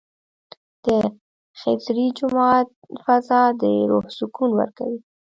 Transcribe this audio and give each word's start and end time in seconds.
د 0.83 0.87
خضري 1.59 2.07
جومات 2.17 2.67
فضا 3.03 3.41
د 3.61 3.63
روح 3.89 4.05
سکون 4.17 4.49
ورکوي. 4.55 4.99